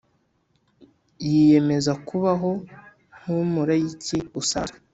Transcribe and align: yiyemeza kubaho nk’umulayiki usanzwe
yiyemeza 1.27 1.91
kubaho 2.07 2.51
nk’umulayiki 3.19 4.17
usanzwe 4.41 4.77